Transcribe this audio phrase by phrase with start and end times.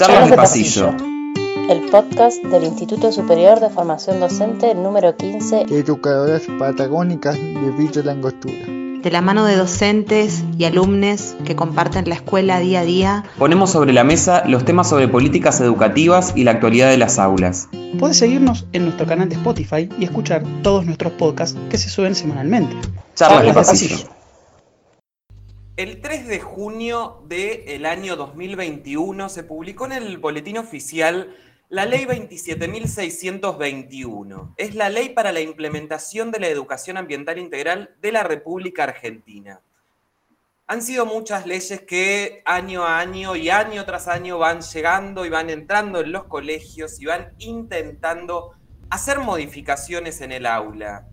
[0.00, 0.94] Charlas de pasillo.
[1.68, 5.66] El podcast del Instituto Superior de Formación Docente número 15.
[5.68, 8.64] Educadoras patagónicas de Villa Langostura.
[8.64, 13.24] De la mano de docentes y alumnos que comparten la escuela día a día.
[13.36, 17.68] Ponemos sobre la mesa los temas sobre políticas educativas y la actualidad de las aulas.
[17.98, 22.14] Puedes seguirnos en nuestro canal de Spotify y escuchar todos nuestros podcasts que se suben
[22.14, 22.74] semanalmente.
[23.16, 24.19] Charlas de pasillo.
[25.80, 31.34] El 3 de junio del año 2021 se publicó en el boletín oficial
[31.70, 34.52] la ley 27.621.
[34.58, 39.62] Es la ley para la implementación de la educación ambiental integral de la República Argentina.
[40.66, 45.30] Han sido muchas leyes que año a año y año tras año van llegando y
[45.30, 48.54] van entrando en los colegios y van intentando
[48.90, 51.06] hacer modificaciones en el aula.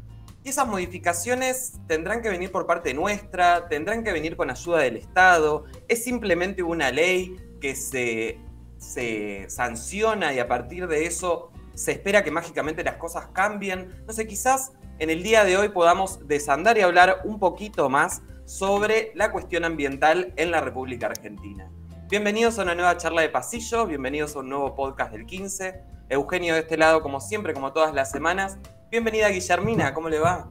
[0.47, 4.95] Y esas modificaciones tendrán que venir por parte nuestra, tendrán que venir con ayuda del
[4.95, 5.65] Estado.
[5.89, 8.39] Es simplemente una ley que se,
[8.77, 14.01] se sanciona y a partir de eso se espera que mágicamente las cosas cambien.
[14.07, 18.21] No sé, quizás en el día de hoy podamos desandar y hablar un poquito más
[18.45, 21.69] sobre la cuestión ambiental en la República Argentina.
[22.09, 25.97] Bienvenidos a una nueva charla de pasillo, bienvenidos a un nuevo podcast del 15.
[26.07, 28.57] Eugenio de este lado, como siempre, como todas las semanas,
[28.89, 30.49] Bienvenida Guillermina, ¿cómo le va?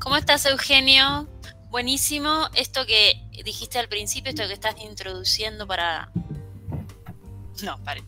[0.00, 1.28] ¿Cómo estás Eugenio?
[1.68, 6.10] Buenísimo esto que dijiste al principio, esto que estás introduciendo para...
[7.62, 8.02] No, pare.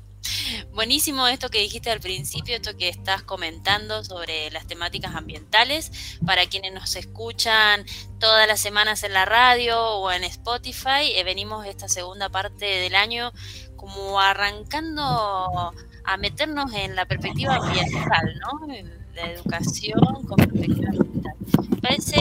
[0.72, 6.18] Buenísimo esto que dijiste al principio, esto que estás comentando sobre las temáticas ambientales.
[6.26, 7.84] Para quienes nos escuchan
[8.18, 12.96] todas las semanas en la radio o en Spotify, eh, venimos esta segunda parte del
[12.96, 13.30] año
[13.76, 15.72] como arrancando
[16.04, 19.01] a meternos en la perspectiva ambiental, ¿no?
[19.14, 21.34] La educación con perspectiva ambiental.
[21.80, 22.20] Parece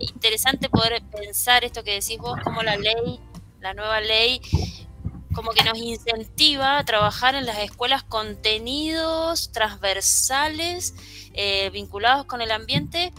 [0.00, 3.20] interesante poder pensar esto que decís vos, como la ley,
[3.60, 4.40] la nueva ley,
[5.34, 10.94] como que nos incentiva a trabajar en las escuelas contenidos transversales
[11.32, 13.12] eh, vinculados con el ambiente,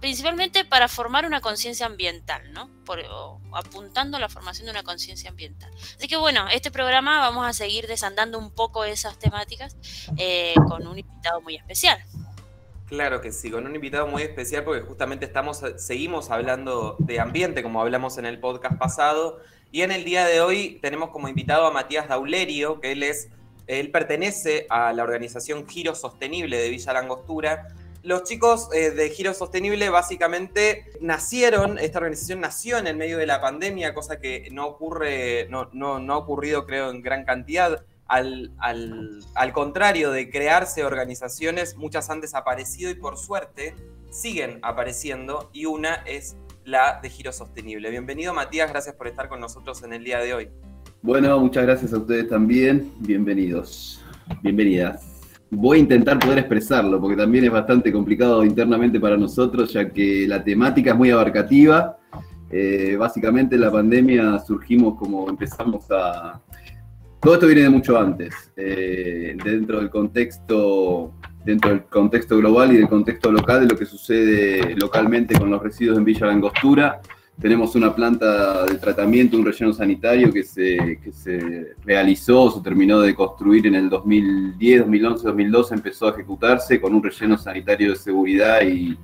[0.00, 2.70] principalmente para formar una conciencia ambiental, ¿no?
[2.84, 3.00] Por,
[3.52, 5.70] apuntando a la formación de una conciencia ambiental.
[5.96, 9.76] Así que bueno, este programa vamos a seguir desandando un poco esas temáticas
[10.16, 12.02] eh, con un invitado muy especial.
[12.90, 17.62] Claro que sí, con un invitado muy especial porque justamente estamos, seguimos hablando de ambiente
[17.62, 19.38] como hablamos en el podcast pasado
[19.70, 23.28] y en el día de hoy tenemos como invitado a Matías Daulerio, que él es,
[23.68, 27.68] él pertenece a la organización Giro Sostenible de Villa Langostura.
[28.02, 33.26] Los chicos eh, de Giro Sostenible básicamente nacieron, esta organización nació en el medio de
[33.26, 37.84] la pandemia, cosa que no ocurre, no, no, no ha ocurrido creo en gran cantidad
[38.10, 43.76] al, al, contrario de crearse organizaciones, muchas han desaparecido y por suerte
[44.10, 47.88] siguen apareciendo y una es la de Giro Sostenible.
[47.88, 50.48] Bienvenido Matías, gracias por estar con nosotros en el día de hoy.
[51.02, 52.92] Bueno, muchas gracias a ustedes también.
[52.98, 54.02] Bienvenidos,
[54.42, 55.06] bienvenidas.
[55.48, 60.26] Voy a intentar poder expresarlo porque también es bastante complicado internamente para nosotros ya que
[60.26, 61.96] la temática es muy abarcativa.
[62.50, 66.40] Eh, básicamente en la pandemia surgimos como empezamos a,
[67.20, 71.14] todo esto viene de mucho antes, eh, dentro del contexto
[71.44, 75.62] dentro del contexto global y del contexto local de lo que sucede localmente con los
[75.62, 77.00] residuos en Villa Langostura.
[77.40, 83.00] Tenemos una planta de tratamiento, un relleno sanitario que se, que se realizó, se terminó
[83.00, 87.96] de construir en el 2010, 2011, 2012, empezó a ejecutarse con un relleno sanitario de
[87.96, 88.98] seguridad y,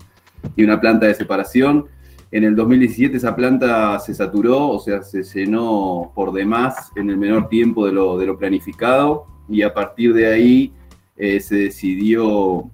[0.54, 1.86] y una planta de separación.
[2.30, 7.16] En el 2017 esa planta se saturó, o sea, se llenó por demás en el
[7.16, 10.72] menor tiempo de lo, de lo planificado y a partir de ahí
[11.16, 12.68] eh, se decidió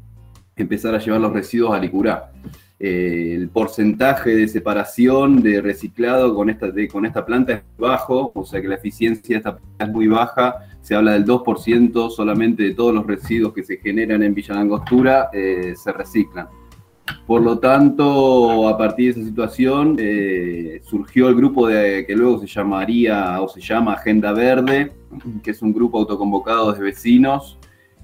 [0.57, 2.33] empezar a llevar los residuos a Licurá.
[2.81, 8.45] Eh, el porcentaje de separación de reciclado con esta, con esta planta es bajo, o
[8.45, 12.65] sea que la eficiencia de esta planta es muy baja, se habla del 2% solamente
[12.65, 16.49] de todos los residuos que se generan en Villa Langostura eh, se reciclan.
[17.27, 22.39] Por lo tanto, a partir de esa situación, eh, surgió el grupo de, que luego
[22.39, 24.93] se llamaría o se llama Agenda Verde,
[25.43, 27.59] que es un grupo autoconvocado de vecinos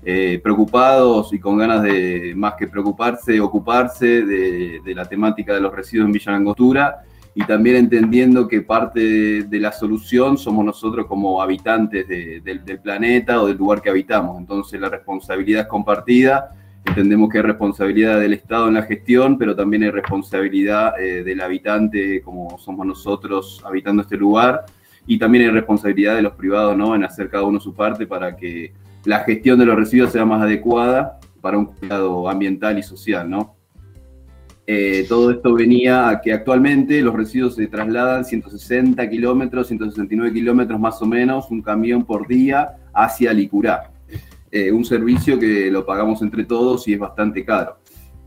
[0.04, 5.74] eh, preocupados y con ganas de, más que preocuparse, ocuparse de, la temática de los
[5.74, 7.02] residuos en Villa Langostura
[7.34, 13.46] y también entendiendo que parte de, la solución somos nosotros como habitantes del planeta o
[13.46, 14.38] del lugar que habitamos.
[14.38, 16.52] Entonces la responsabilidad es compartida
[16.84, 21.40] Entendemos que hay responsabilidad del Estado en la gestión, pero también hay responsabilidad eh, del
[21.40, 24.64] habitante, como somos nosotros habitando este lugar,
[25.06, 26.94] y también hay responsabilidad de los privados ¿no?
[26.94, 28.72] en hacer cada uno su parte para que
[29.04, 33.28] la gestión de los residuos sea más adecuada para un cuidado ambiental y social.
[33.28, 33.56] ¿no?
[34.66, 40.78] Eh, todo esto venía a que actualmente los residuos se trasladan 160 kilómetros, 169 kilómetros
[40.78, 43.90] más o menos, un camión por día hacia Licurá.
[44.50, 47.78] Eh, un servicio que lo pagamos entre todos y es bastante caro.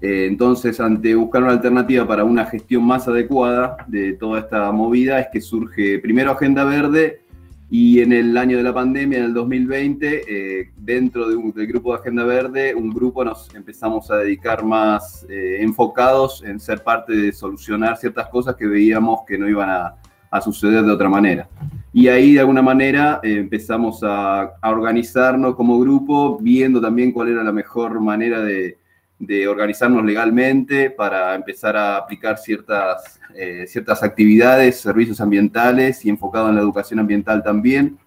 [0.01, 5.19] Eh, entonces, ante buscar una alternativa para una gestión más adecuada de toda esta movida,
[5.19, 7.21] es que surge primero Agenda Verde
[7.69, 11.68] y en el año de la pandemia, en el 2020, eh, dentro de un, del
[11.68, 16.83] grupo de Agenda Verde, un grupo nos empezamos a dedicar más eh, enfocados en ser
[16.83, 19.95] parte de solucionar ciertas cosas que veíamos que no iban a,
[20.31, 21.47] a suceder de otra manera.
[21.94, 27.44] Y ahí, de alguna manera, eh, empezamos a, organizarnos como grupo, viendo también cuál era
[27.44, 28.78] la mejor manera de,
[29.20, 36.50] de organizarnos legalmente para empezar a aplicar ciertas eh, ciertas actividades, servicios ambientales y enfocado
[36.50, 37.98] en la educación ambiental también.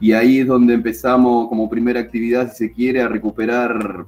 [0.00, 4.04] Y ahí es donde empezamos como primera actividad, si se quiere, a recuperar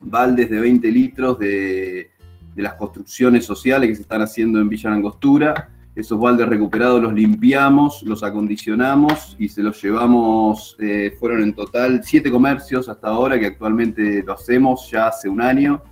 [0.00, 2.10] baldes de 20 litros de,
[2.54, 5.68] de las construcciones sociales que se están haciendo en Villa Langostura.
[5.94, 12.02] Esos baldes recuperados los limpiamos, los acondicionamos y se los llevamos, eh, fueron en total
[12.04, 15.82] siete comercios hasta ahora, que actualmente lo hacemos ya hace un año,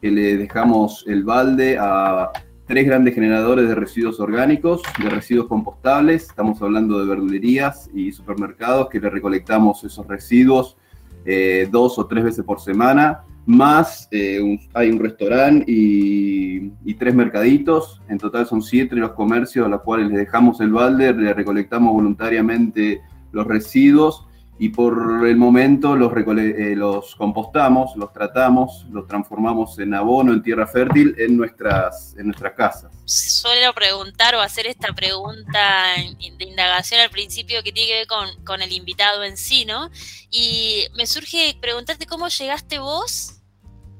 [0.00, 2.30] que le dejamos el balde a
[2.66, 6.22] tres grandes generadores de residuos orgánicos, de residuos compostables.
[6.22, 10.76] Estamos hablando de verdulerías y supermercados que le recolectamos esos residuos
[11.24, 13.24] eh, dos o tres veces por semana.
[13.44, 18.00] Más eh, hay un restaurante y, y, tres mercaditos.
[18.08, 21.92] En total son siete los comercios a los cuales les dejamos el balde, le recolectamos
[21.92, 23.00] voluntariamente
[23.32, 24.26] los residuos
[24.58, 30.40] y por el momento los, eh, los, compostamos, los tratamos, los transformamos en abono, en
[30.40, 33.01] tierra fértil en nuestras, en nuestras casas.
[33.12, 38.06] Suelo preguntar o hacer esta pregunta de indagación al principio que tiene que ver
[38.42, 39.90] con, el invitado en sí, ¿no?
[40.30, 43.42] Y me surge preguntarte cómo llegaste vos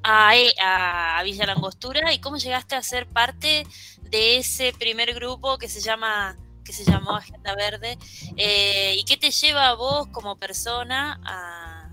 [0.03, 0.33] a,
[0.63, 3.67] a, Villa Langostura y cómo llegaste a ser parte
[4.01, 7.99] de ese primer grupo que se llama que se llamó Agenda Verde,
[8.37, 11.91] eh, y qué te lleva a vos como persona a,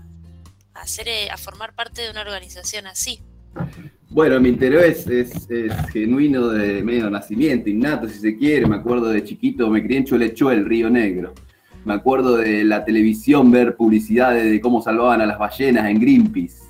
[0.74, 3.20] a, hacer, a formar parte de una organización así.
[4.10, 5.48] Bueno, mi interés es,
[5.92, 8.66] genuino de medio nacimiento, innato si se quiere.
[8.66, 11.32] Me acuerdo de chiquito, me crié en Chuelechó, el Río Negro.
[11.84, 16.60] Me acuerdo de la televisión ver publicidades de cómo salvaban a las ballenas en Greenpeace.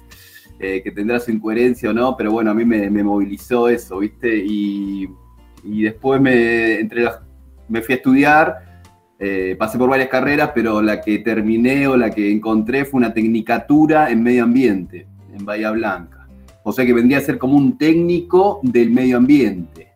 [0.58, 4.36] Eh, que tendrá su incoherencia o no, pero bueno, a mí me, movilizó eso, ¿viste?
[4.36, 5.08] Y,
[5.64, 7.20] y, después me, entre las
[7.70, 8.82] me fui a estudiar,
[9.18, 13.14] eh, pasé por varias carreras, pero la que terminé o la que encontré fue una
[13.14, 16.19] tecnicatura en medio ambiente, en Bahía Blanca.
[16.64, 19.88] O sea que vendría a ser como un técnico del medio ambiente.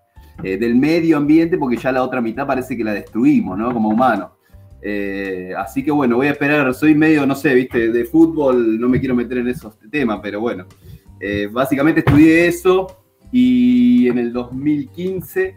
[0.43, 3.72] Eh, del medio ambiente, porque ya la otra mitad parece que la destruimos, ¿no?
[3.72, 4.31] Como humanos.
[4.87, 8.87] Eh, así que bueno, voy a esperar, soy medio, no sé, viste, de fútbol, no
[8.87, 10.66] me quiero meter en esos temas, pero bueno.
[11.20, 12.99] Eh, básicamente estudié eso
[13.32, 15.56] y en el 2015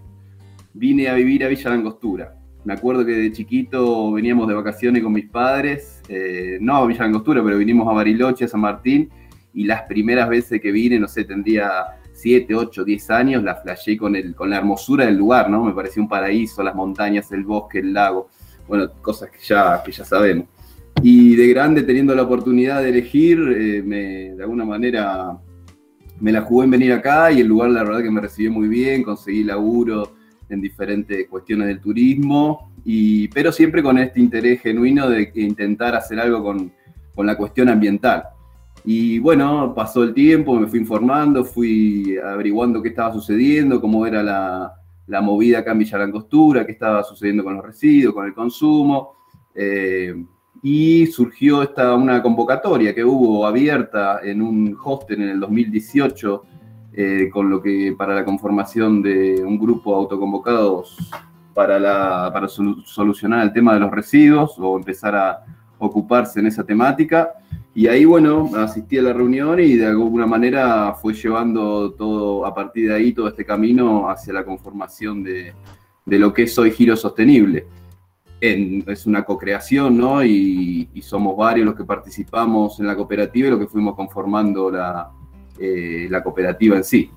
[0.73, 2.35] vine a vivir a Villa Langostura.
[2.63, 7.03] Me acuerdo que de chiquito veníamos de vacaciones con mis padres, eh, no a Villa
[7.03, 9.09] Langostura, pero vinimos a Bariloche, a San Martín,
[9.57, 13.97] y las primeras veces que vine, no sé, tendría 7, 8, 10 años, la flashé
[13.97, 15.63] con, el, con la hermosura del lugar, ¿no?
[15.63, 18.29] Me parecía un paraíso, las montañas, el bosque, el lago,
[18.67, 20.45] bueno, cosas que ya, que ya sabemos.
[21.01, 25.35] Y de grande, teniendo la oportunidad de elegir, eh, me, de alguna manera
[26.19, 28.67] me la jugué en venir acá y el lugar, la verdad, que me recibió muy
[28.67, 30.13] bien, conseguí laburo,
[30.49, 36.19] en diferentes cuestiones del turismo, y, pero siempre con este interés genuino de intentar hacer
[36.19, 36.71] algo con,
[37.15, 38.36] con la cuestión ambiental.
[38.89, 44.23] Y bueno, pasó el tiempo, me fui informando, fui averiguando qué estaba sucediendo, cómo era
[44.23, 44.75] la,
[45.07, 49.15] la movida acá en Villa qué estaba sucediendo con los residuos, con el consumo.
[49.53, 50.15] Eh,
[50.63, 56.43] y surgió esta, una convocatoria que hubo abierta en un hostel en el 2018
[56.93, 61.11] eh, con lo que para la conformación de un grupo autoconvocados
[61.53, 65.43] para, la, para solucionar el tema de los residuos o empezar a
[65.79, 67.33] ocuparse en esa temática.
[67.73, 72.53] Y ahí, bueno, asistí a la reunión y de alguna manera fue llevando todo, a
[72.53, 75.53] partir de ahí, todo este camino hacia la conformación de,
[76.05, 77.67] de lo que es hoy Giro Sostenible.
[78.39, 80.23] En, es una co-creación, ¿no?
[80.23, 84.69] Y, y, somos varios los que participamos en la cooperativa y los que fuimos conformando
[84.69, 85.11] la,
[85.59, 87.09] eh, la cooperativa en sí.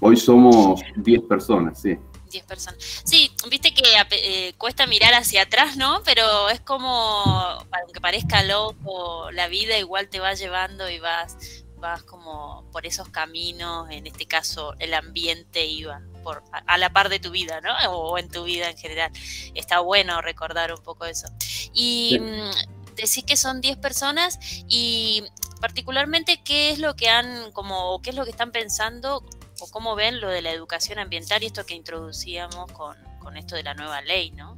[0.00, 1.96] Hoy somos 10 personas, sí.
[2.30, 2.82] 10 personas.
[3.04, 6.02] Sí, viste que eh, cuesta mirar hacia atrás, ¿no?
[6.04, 11.36] Pero es como, aunque parezca loco, la vida igual te va llevando y vas,
[11.76, 16.90] vas como por esos caminos, en este caso el ambiente iba por, a, a la
[16.90, 17.74] par de tu vida, ¿no?
[17.92, 19.10] O en tu vida en general.
[19.54, 21.28] Está bueno recordar un poco eso.
[21.72, 22.20] Y sí.
[22.20, 22.50] Mm,
[22.96, 25.24] decís que son 10 personas y
[25.60, 29.24] particularmente qué es lo que han como qué es lo que están pensando
[29.60, 33.56] o cómo ven lo de la educación ambiental y esto que introducíamos con, con esto
[33.56, 34.56] de la nueva ley, ¿no?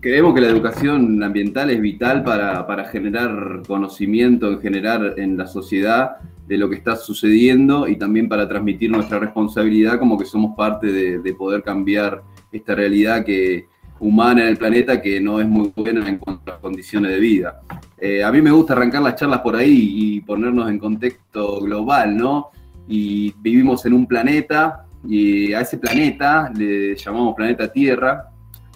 [0.00, 5.46] Creemos que la educación ambiental es vital para, para, generar conocimiento, en generar en la
[5.46, 10.56] sociedad de lo que está sucediendo y también para transmitir nuestra responsabilidad como que somos
[10.56, 13.66] parte de, de poder cambiar esta realidad que,
[14.02, 17.20] humana en el planeta que no es muy buena en cuanto a las condiciones de
[17.20, 17.60] vida.
[17.96, 22.16] Eh, a mí me gusta arrancar las charlas por ahí y ponernos en contexto global,
[22.16, 22.50] ¿no?
[22.92, 28.28] Y vivimos en un planeta y a ese planeta le llamamos planeta Tierra,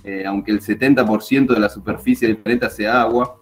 [0.02, 3.36] eh, aunque el 70% de la superficie del planeta sea agua.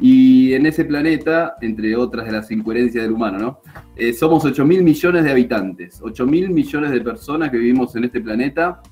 [0.00, 3.60] Y en ese planeta, entre otras de las incoherencias del humano, ¿no?
[3.94, 8.02] Eh, somos 8 mil millones de habitantes, 8 mil millones de personas que vivimos en
[8.02, 8.82] este planeta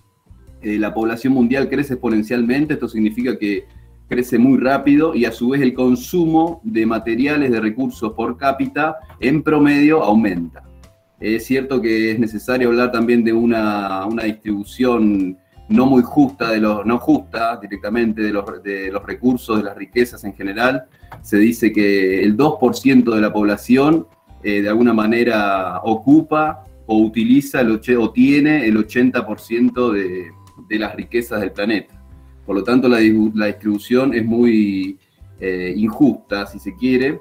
[0.62, 3.66] eh, la población mundial crece exponencialmente, esto significa que
[4.08, 8.96] crece muy rápido y a su vez el consumo de materiales, de recursos por cápita
[9.18, 10.62] en promedio aumenta.
[11.22, 15.38] Es cierto que es necesario hablar también de una, una distribución
[15.68, 19.76] no muy justa, de los, no justa directamente de los, de los recursos, de las
[19.76, 20.86] riquezas en general.
[21.22, 24.08] Se dice que el 2% de la población
[24.42, 30.26] eh, de alguna manera ocupa o utiliza o tiene el 80% de,
[30.68, 32.02] de las riquezas del planeta.
[32.44, 32.98] Por lo tanto, la,
[33.34, 34.98] la distribución es muy
[35.38, 37.20] eh, injusta, si se quiere.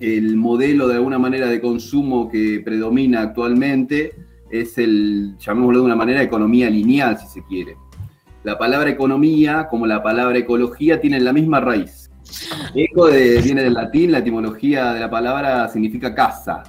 [0.00, 4.14] El modelo de alguna manera de consumo que predomina actualmente
[4.50, 7.76] es el, llamémoslo de una manera, economía lineal, si se quiere.
[8.42, 12.10] La palabra economía, como la palabra ecología, tienen la misma raíz.
[12.74, 16.62] Eco viene del latín, la etimología de la palabra significa casa.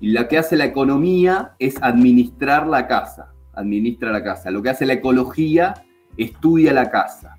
[0.00, 4.50] Y lo que hace la economía es administrar la casa administra la casa.
[4.50, 5.74] Lo que hace la ecología,
[6.16, 7.35] estudia la casa.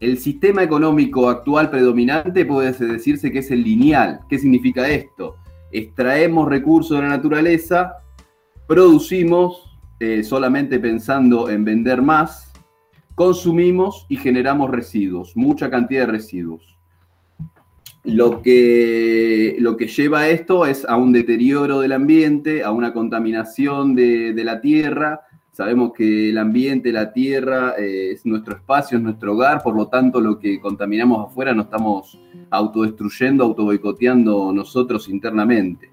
[0.00, 4.20] El sistema económico actual predominante puede decirse que es el lineal.
[4.28, 5.36] ¿Qué significa esto?
[5.72, 7.96] Extraemos recursos de la naturaleza,
[8.66, 12.52] producimos eh, solamente pensando en vender más,
[13.16, 16.78] consumimos y generamos residuos, mucha cantidad de residuos.
[18.04, 22.92] Lo que, lo que lleva a esto es a un deterioro del ambiente, a una
[22.92, 25.22] contaminación de, la tierra.
[25.58, 29.88] Sabemos que el ambiente, la tierra, eh, es nuestro espacio, es nuestro hogar, por lo
[29.88, 32.16] tanto lo que contaminamos afuera no estamos
[32.48, 35.90] autodestruyendo, autoboicoteando nosotros internamente.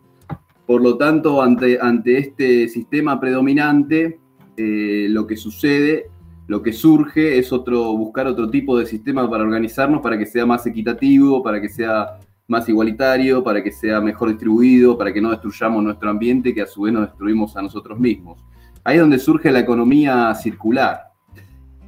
[0.67, 4.19] Por lo tanto, ante, ante este sistema predominante,
[4.55, 6.11] eh, lo que sucede
[6.45, 10.45] lo que surge es otro, buscar otro tipo de sistema para organizarnos, para que sea
[10.45, 15.31] más equitativo, para que sea más igualitario, para que sea mejor distribuido, para que no
[15.31, 18.45] destruyamos nuestro ambiente, que a su vez nos destruimos a nosotros mismos.
[18.85, 21.11] Ahí es donde surge la economía circular.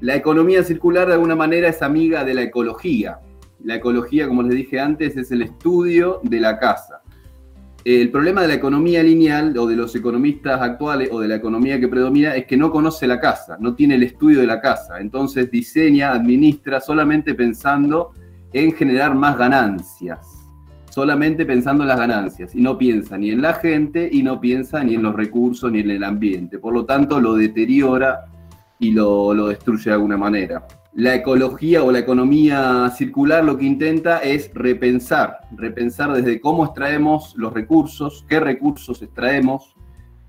[0.01, 3.19] La economía circular de alguna manera es amiga de la ecología.
[3.63, 7.01] La ecología, como les dije antes, es el estudio de la casa
[7.95, 11.79] el problema de la economía lineal o de los economistas actuales o de la economía
[11.79, 14.99] que predomina es que no conoce la casa, no tiene el estudio de la casa.
[14.99, 18.11] Entonces diseña, administra solamente pensando
[18.51, 20.36] en generar más ganancias,
[20.97, 24.83] solamente pensando en las ganancias y no piensa ni en la gente y no piensa
[24.83, 26.57] ni en los recursos ni en el ambiente.
[26.57, 28.25] Por lo tanto, lo deteriora
[28.79, 33.67] y lo, lo destruye de alguna manera la ecología o la economía circular lo que
[33.67, 39.75] intenta es repensar, repensar desde cómo extraemos los recursos, qué recursos extraemos,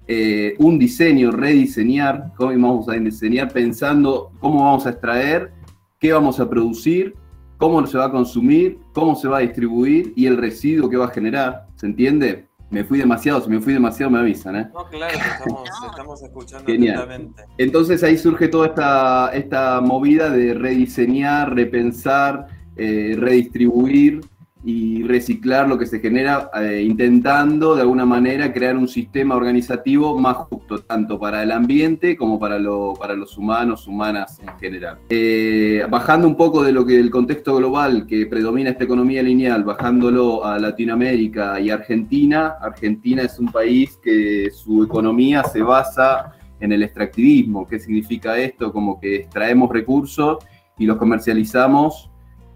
[0.07, 5.53] eh, un diseño, rediseñar, cómo vamos a diseñar pensando cómo vamos a extraer,
[5.99, 7.15] qué vamos a producir,
[7.59, 11.07] cómo se va a consumir, cómo se va a distribuir y el residuo que va
[11.07, 12.47] a generar, ¿se entiende?
[12.71, 14.69] Me fui demasiado, si me fui demasiado me avisan, ¿eh?
[14.73, 17.31] No, claro, estamos, estamos escuchando Genial.
[17.57, 22.47] Entonces ahí surge toda esta, esta movida de rediseñar, repensar,
[22.77, 24.21] eh, redistribuir
[24.69, 30.19] y reciclar lo que se genera, eh, intentando de alguna manera crear un sistema organizativo
[30.19, 34.99] más justo, tanto para el ambiente como para, lo, para los humanos, humanas en general.
[35.09, 39.65] Eh, bajando un poco de lo que el contexto global que predomina esta economía lineal,
[39.65, 46.73] bajándolo a Latinoamérica y Argentina, Argentina es un país que su economía se basa en
[46.73, 47.67] el extractivismo.
[47.67, 48.71] ¿Qué significa esto?
[48.71, 50.45] Como que extraemos recursos
[50.77, 52.08] y los comercializamos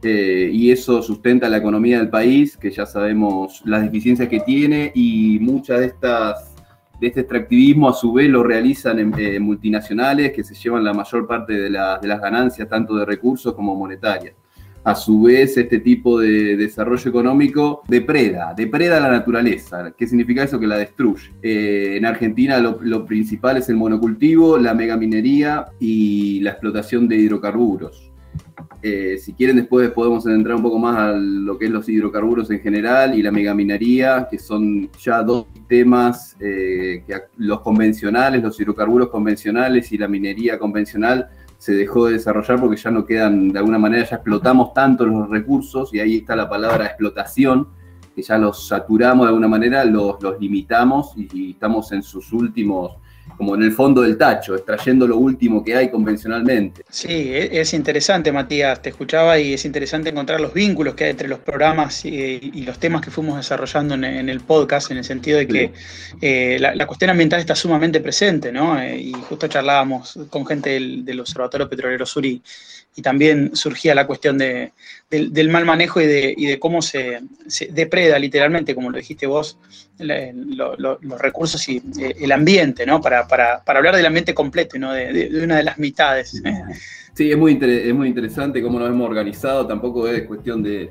[0.03, 4.91] eh, y eso sustenta la economía del país, que ya sabemos las deficiencias que tiene
[4.95, 6.53] y muchas de estas
[7.03, 10.93] de este extractivismo a su vez lo realizan en, eh, multinacionales que se llevan la
[10.93, 14.37] mayor parte de, las ganancias, tanto de recursos como monetarias.
[14.85, 19.93] A su vez, este tipo de desarrollo económico depreda, depreda la naturaleza.
[19.99, 20.61] ¿Qué significa eso?
[20.61, 21.33] Que la destruye.
[21.43, 27.17] Eh, en Argentina lo, lo principal es el monocultivo, la megaminería y la explotación de
[27.17, 28.12] hidrocarburos
[28.85, 32.51] Eh, si quieren, después podemos entrar un poco más a lo que es los hidrocarburos
[32.51, 38.59] en general y la megaminería, que son ya dos temas eh, que los convencionales, los
[38.59, 43.59] hidrocarburos convencionales y la minería convencional se dejó de desarrollar porque ya no quedan, de
[43.61, 47.69] alguna manera ya explotamos tanto los recursos, y ahí está la palabra explotación,
[48.17, 52.97] que ya los saturamos de alguna manera, los, los limitamos y estamos en sus últimos
[53.37, 56.85] como en el fondo del tacho, extrayendo lo último que hay convencionalmente.
[56.89, 61.11] Sí, e-, es interesante, Matías, te escuchaba y es interesante encontrar los vínculos que hay
[61.11, 65.39] entre los programas y, los temas que fuimos desarrollando en, el podcast, en el sentido
[65.39, 65.73] de que
[66.21, 68.81] eh, la, cuestión ambiental está sumamente presente, ¿no?
[68.81, 72.43] Eh, y justo charlábamos con gente del, Observatorio Petrolero Sur y,
[73.01, 74.73] también surgía la cuestión de,
[75.09, 77.21] del, mal manejo y de, cómo se,
[77.71, 79.59] depreda literalmente, como lo dijiste vos,
[79.99, 83.01] los recursos y eh, el ambiente, ¿no?
[83.01, 86.43] Para, para, para, hablar del ambiente completo y no de, una de las mitades.
[87.15, 90.91] Sí, es muy, es muy interesante cómo nos hemos organizado, tampoco es cuestión de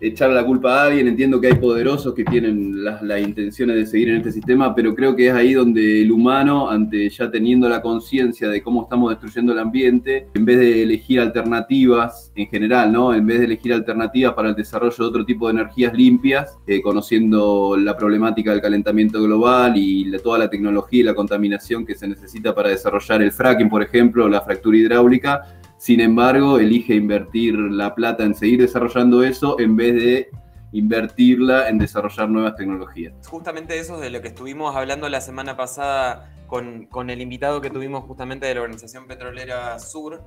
[0.00, 1.08] echar la culpa a alguien.
[1.08, 5.16] Entiendo que hay poderosos que tienen las, intenciones de seguir en este sistema, pero creo
[5.16, 9.52] que es ahí donde el humano, ante ya teniendo la conciencia de cómo estamos destruyendo
[9.52, 13.14] el ambiente, en vez de elegir alternativas en general, ¿no?
[13.14, 16.82] En vez de elegir alternativas para el desarrollo de otro tipo de energías limpias, eh,
[16.82, 22.08] conociendo la problemática del calentamiento global y toda la tecnología y la contaminación que se
[22.08, 25.42] necesita para desarrollar el fracking, por ejemplo, la fractura hidráulica,
[25.78, 30.30] sin embargo, elige invertir la plata en seguir desarrollando eso en vez de
[30.72, 33.14] invertirla en desarrollar nuevas tecnologías.
[33.26, 37.70] Justamente eso es de lo que estuvimos hablando la semana pasada con, el invitado que
[37.70, 40.22] tuvimos justamente de la Organización Petrolera Sur.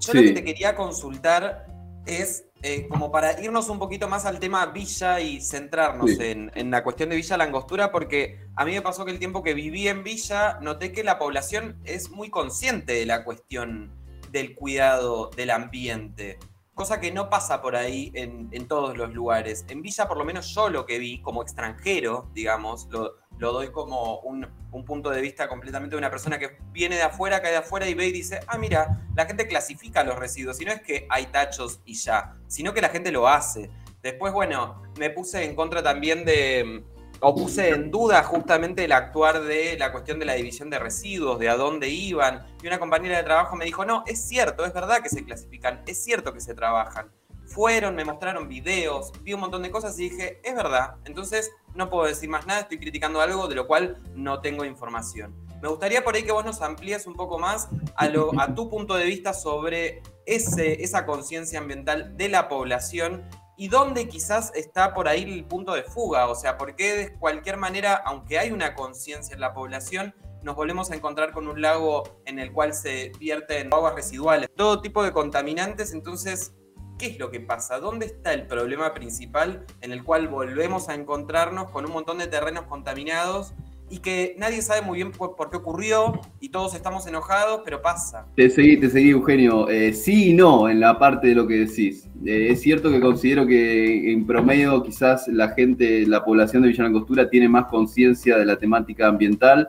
[0.00, 1.66] Yo lo que te quería consultar
[2.06, 6.70] es eh, como para irnos un poquito más al tema Villa y centrarnos en, en,
[6.70, 9.86] la cuestión de Villa Langostura, porque a mí me pasó que el tiempo que viví
[9.88, 13.99] en Villa noté que la población es muy consciente de la cuestión
[14.30, 16.38] del cuidado del ambiente.
[16.74, 19.66] Cosa que no pasa por ahí en, todos los lugares.
[19.68, 24.20] En Villa, por lo menos yo lo que vi como extranjero, digamos, lo, doy como
[24.20, 24.46] un,
[24.86, 27.94] punto de vista completamente de una persona que viene de afuera, cae de afuera y
[27.94, 30.60] ve y dice, ah, mira, la gente clasifica los residuos.
[30.60, 33.70] Y no es que hay tachos y ya, sino que la gente lo hace.
[34.02, 36.82] Después, bueno, me puse en contra también de,
[37.20, 41.38] o puse en duda justamente el actuar de la cuestión de la división de residuos,
[41.38, 42.46] de a dónde iban.
[42.62, 45.82] Y una compañera de trabajo me dijo, no, es cierto, es verdad que se clasifican,
[45.86, 47.10] es cierto que se trabajan.
[47.46, 50.96] Fueron, me mostraron videos, vi un montón de cosas y dije, es verdad.
[51.04, 55.34] Entonces no puedo decir más nada, estoy criticando algo de lo cual no tengo información.
[55.60, 59.04] Me gustaría por ahí que vos nos amplíes un poco más a, tu punto de
[59.04, 63.28] vista sobre esa conciencia ambiental de la población
[63.60, 67.18] y dónde quizás está por ahí el punto de fuga, o sea, por qué de
[67.18, 71.60] cualquier manera, aunque hay una conciencia en la población, nos volvemos a encontrar con un
[71.60, 76.54] lago en el cual se vierten aguas residuales, todo tipo de contaminantes, entonces,
[76.98, 77.78] ¿qué es lo que pasa?
[77.80, 82.28] ¿Dónde está el problema principal en el cual volvemos a encontrarnos con un montón de
[82.28, 83.52] terrenos contaminados
[83.90, 88.24] y que nadie sabe muy bien por, qué ocurrió y todos estamos enojados, pero pasa.
[88.36, 89.68] Te seguí, te seguí Eugenio.
[89.68, 92.08] Eh, sí y no en la parte de lo que decís.
[92.24, 96.84] Eh, es cierto que considero que en promedio quizás la gente, la población de Villa
[96.84, 99.68] Langostura tiene más conciencia de la temática ambiental.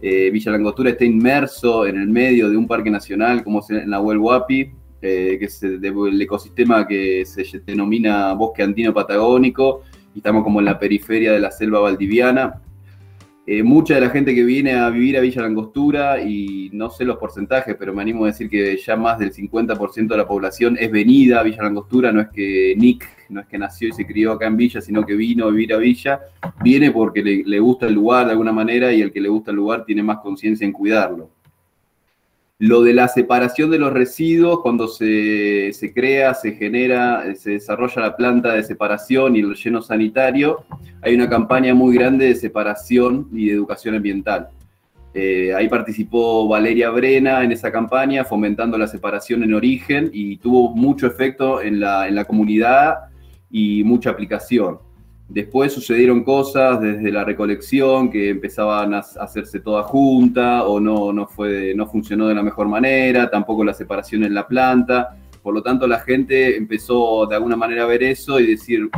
[0.00, 4.72] Eh, está inmerso en el medio de un parque nacional como es en la Huelhuapi,
[5.02, 9.82] que es el ecosistema que se denomina bosque andino patagónico,
[10.14, 12.62] y estamos como en la periferia de la selva valdiviana
[13.52, 17.04] eh, mucha de la gente que viene a vivir a Villa Langostura, y no sé
[17.04, 20.76] los porcentajes, pero me animo a decir que ya más del 50% de la población
[20.78, 24.06] es venida a Villa Langostura, no es que Nick, no es que nació y se
[24.06, 26.20] crió acá en Villa, sino que vino a vivir a Villa,
[26.62, 29.56] viene porque le gusta el lugar de alguna manera y el que le gusta el
[29.56, 31.30] lugar tiene más conciencia en cuidarlo.
[32.60, 38.16] Lo de la separación de los residuos, cuando se, crea, se genera, se desarrolla la
[38.16, 40.64] planta de separación y el relleno sanitario,
[41.00, 44.48] hay una campaña muy grande de separación y de educación ambiental.
[45.14, 50.76] Eh, ahí participó Valeria Brena en esa campaña, fomentando la separación en origen y tuvo
[50.76, 52.94] mucho efecto en la, en la comunidad
[53.50, 54.80] y mucha aplicación.
[55.30, 61.28] Después sucedieron cosas desde la recolección que empezaban a hacerse toda junta o no, no,
[61.28, 65.16] fue, no funcionó de la mejor manera, tampoco la separación en la planta.
[65.40, 68.90] Por lo tanto, la gente empezó de alguna manera a ver eso y decir,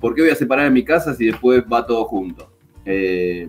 [0.00, 2.52] ¿por qué voy a separar en mi casa si después va todo junto?
[2.84, 3.48] Eh,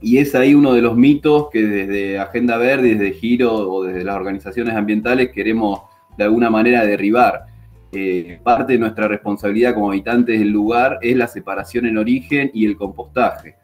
[0.00, 4.02] y es ahí uno de los mitos que desde Agenda Verde, desde Giro o desde
[4.02, 5.82] las organizaciones ambientales queremos
[6.18, 7.53] de alguna manera derribar
[7.94, 12.66] eh, parte de nuestra responsabilidad como habitantes del lugar es la separación en origen y
[12.66, 13.56] el compostaje.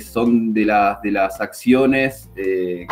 [0.00, 2.30] son de, las de las acciones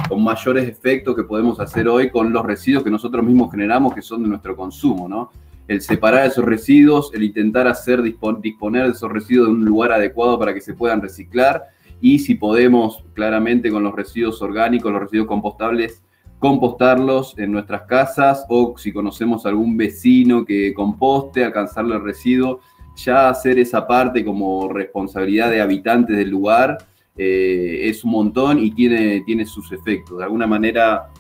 [0.09, 4.03] con mayores efectos que podemos hacer hoy con los residuos que nosotros mismos generamos, que
[4.03, 5.31] son de nuestro consumo, ¿no?
[5.69, 10.37] El separar esos residuos, el intentar hacer disponer de esos residuos de un lugar adecuado
[10.37, 11.69] para que se puedan reciclar
[12.01, 16.03] y si podemos claramente con los residuos orgánicos, los residuos compostables,
[16.41, 22.61] compostarlos en nuestras casas o si conocemos algún vecino que composte, alcanzarle el residuo,
[22.97, 26.79] ya hacer esa parte como responsabilidad de habitantes del lugar
[27.17, 30.17] eh, es un montón y tiene, tiene sus efectos.
[30.17, 31.11] De alguna manera,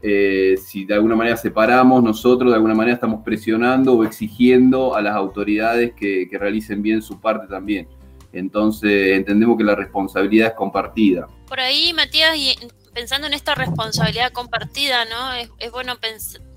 [0.00, 5.02] eh, si de alguna manera separamos nosotros, de alguna manera estamos presionando o exigiendo a
[5.02, 7.86] las autoridades que, que realicen bien su parte también.
[8.32, 11.28] Entonces entendemos que la responsabilidad es compartida.
[11.46, 12.54] Por ahí, Matías, y
[12.92, 15.32] pensando en esta responsabilidad compartida, ¿no?
[15.34, 15.98] Es, bueno,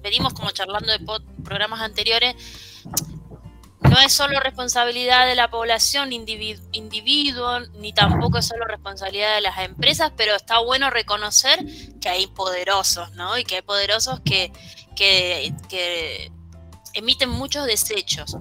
[0.02, 1.00] venimos como charlando de
[1.44, 2.36] programas anteriores,
[3.82, 9.60] no es solo responsabilidad de la población individuo, ni tampoco es solo responsabilidad de las
[9.60, 11.64] empresas, pero está bueno reconocer
[12.02, 13.38] que hay poderosos, ¿no?
[13.38, 14.52] Y que hay poderosos que,
[14.96, 16.32] que, que
[16.94, 18.38] emiten muchos desechos.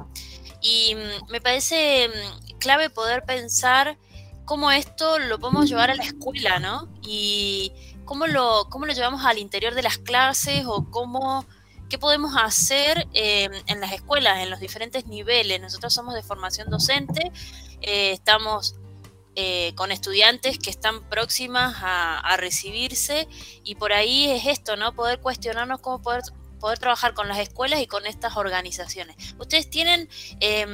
[0.60, 3.98] Y mm, me parece mm, clave poder pensar
[4.44, 6.88] cómo esto lo podemos llevar a la escuela, ¿no?
[7.02, 7.72] Y
[8.04, 11.44] cómo lo, cómo lo llevamos al interior de las clases o cómo,
[11.88, 15.60] qué podemos hacer eh, en las escuelas, en los diferentes niveles.
[15.60, 17.32] Nosotros somos de formación docente,
[17.80, 18.76] eh, estamos
[19.36, 23.26] eh, con estudiantes que están próximas a, a, recibirse
[23.64, 24.94] y por ahí es esto, ¿no?
[24.94, 26.22] Poder cuestionarnos cómo poder
[26.64, 29.16] poder trabajar con las escuelas y con estas organizaciones.
[29.38, 30.08] ¿Ustedes tienen
[30.40, 30.70] em,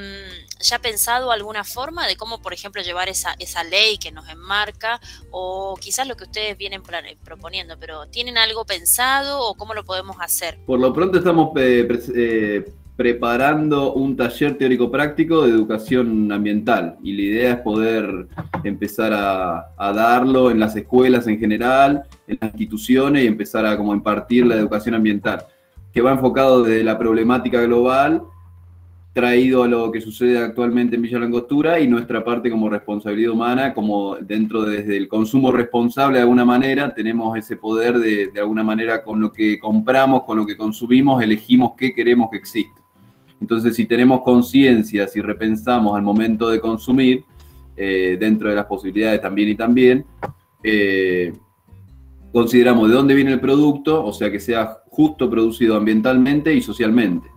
[0.60, 5.00] ya pensado alguna forma de cómo, por ejemplo, llevar esa, esa ley que nos enmarca
[5.32, 6.80] o quizás lo que ustedes vienen
[7.24, 10.60] proponiendo, pero ¿tienen algo pensado o cómo lo podemos hacer?
[10.64, 17.22] Por lo pronto estamos eh, eh, preparando un taller teórico-práctico de educación ambiental y la
[17.22, 18.28] idea es poder
[18.62, 23.76] empezar a, a, darlo en las escuelas en general, en las instituciones y empezar a
[23.76, 25.44] como impartir la educación ambiental
[25.92, 28.22] que va enfocado desde la problemática global,
[29.12, 33.74] traído a lo que sucede actualmente en Villa Langostura y nuestra parte como responsabilidad humana,
[33.74, 38.62] como dentro desde el consumo responsable de alguna manera, tenemos ese poder de, de alguna
[38.62, 42.80] manera con lo que compramos, con lo que consumimos, elegimos qué queremos que exista.
[43.40, 47.24] Entonces, si tenemos conciencia, si repensamos al momento de consumir,
[47.82, 50.04] eh, dentro de las posibilidades también y también,
[50.62, 51.32] eh,
[52.30, 57.30] consideramos de dónde viene el producto, o sea, que sea justo producido ambientalmente y socialmente.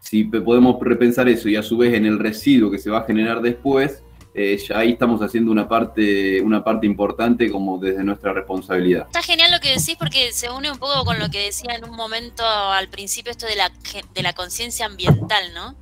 [0.00, 3.04] Si podemos repensar eso y a su vez en el residuo que se va a
[3.04, 8.32] generar después, eh, ya ahí estamos haciendo una parte, una parte importante como desde nuestra
[8.32, 9.04] responsabilidad.
[9.08, 11.84] Está genial lo que decís porque se une un poco con lo que decía en
[11.84, 13.70] un momento al principio esto de la,
[14.14, 15.74] de la conciencia ambiental, ¿no?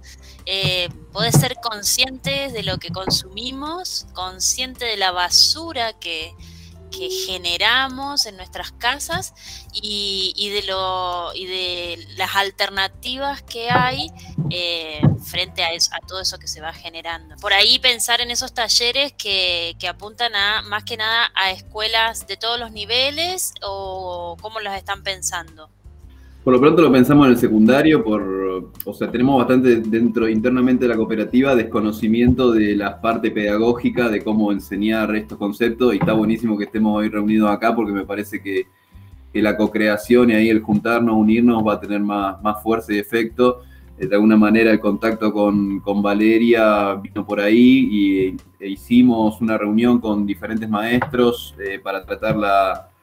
[0.46, 6.34] Eh, poder ser conscientes de lo que consumimos, consciente de la basura que,
[6.96, 9.34] que generamos en nuestras casas
[9.72, 14.10] y, de, lo, y de las alternativas que hay
[14.50, 17.36] eh, frente a, a todo eso que se va generando.
[17.36, 22.26] Por ahí pensar en esos talleres que, que apuntan a más que nada a escuelas
[22.26, 25.70] de todos los niveles o cómo las están pensando.
[26.44, 30.84] Por lo pronto lo pensamos en el secundario, por, o sea, tenemos bastante dentro internamente
[30.84, 36.12] de la cooperativa desconocimiento de la parte pedagógica, de cómo enseñar estos conceptos, y está
[36.12, 38.66] buenísimo que estemos hoy reunidos acá porque me parece que,
[39.32, 43.62] la co-creación y ahí el juntarnos, unirnos va a tener más, más fuerza y efecto.
[43.98, 49.40] Eh, de alguna manera el contacto con, con Valeria vino por ahí y e hicimos
[49.40, 52.93] una reunión con diferentes maestros eh, para tratar la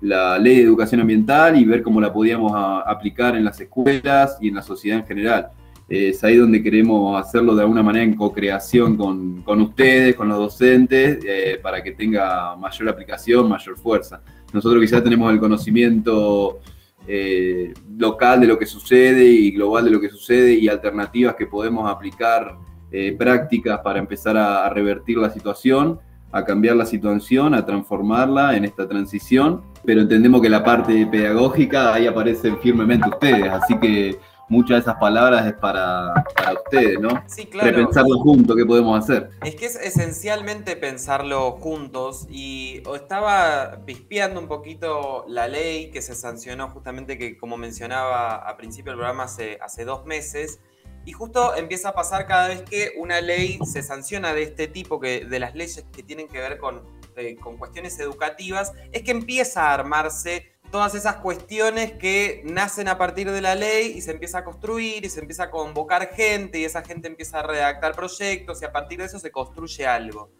[0.00, 2.52] la ley de educación ambiental y ver cómo la podíamos
[2.86, 5.48] aplicar en las escuelas y en la sociedad en general.
[5.88, 10.38] es ahí donde queremos hacerlo de alguna manera en co-creación con, con, ustedes, con los
[10.38, 14.22] docentes, eh, para que tenga mayor aplicación, mayor fuerza.
[14.52, 16.60] Nosotros quizás tenemos el conocimiento
[17.08, 21.46] eh, local de lo que sucede y global de lo que sucede y alternativas que
[21.46, 22.56] podemos aplicar,
[22.92, 25.98] eh, prácticas para empezar a, a revertir la situación
[26.32, 31.94] a cambiar la situación, a transformarla en esta transición, pero entendemos que la parte pedagógica
[31.94, 34.18] ahí aparecen firmemente ustedes, así que
[34.50, 37.22] muchas de esas palabras es para, para ustedes, ¿no?
[37.26, 37.70] Sí, claro.
[37.70, 39.30] Repensarlo juntos, ¿qué podemos hacer?
[39.44, 46.14] Es que es esencialmente pensarlo juntos y estaba pispeando un poquito la ley que se
[46.14, 50.60] sancionó justamente, que como mencionaba a principio del programa hace, hace dos meses,
[51.04, 55.00] y justo empieza a pasar cada vez que una ley se sanciona de este tipo,
[55.00, 56.82] que, de las leyes que tienen que ver con,
[57.16, 62.96] eh, con cuestiones educativas, es que empieza a armarse todas esas cuestiones que nacen a
[62.96, 66.58] partir de la ley y se empieza a construir y se empieza a convocar gente
[66.58, 70.30] y esa gente empieza a redactar proyectos y a partir de eso se construye algo.